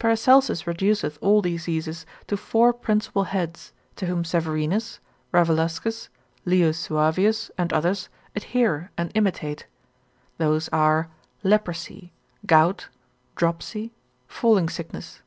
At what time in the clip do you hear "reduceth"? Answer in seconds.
0.64-1.18